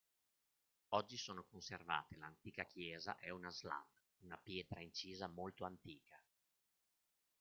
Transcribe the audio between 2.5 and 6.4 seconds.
chiesa e una "slab", una pietra incisa molto antica.